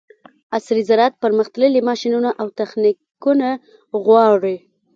[0.55, 3.49] عصري زراعت پرمختللي ماشینونه او تخنیکونه
[4.05, 4.55] غواړي.